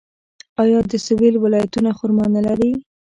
[0.63, 2.71] آیا د سویل ولایتونه خرما نلري؟